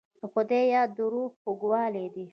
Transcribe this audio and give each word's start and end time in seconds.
د 0.19 0.21
خدای 0.31 0.63
یاد 0.73 0.89
د 0.97 0.99
روح 1.13 1.29
خوږوالی 1.41 2.05
دی. 2.13 2.25